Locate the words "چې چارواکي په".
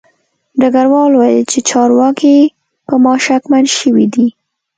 1.51-2.93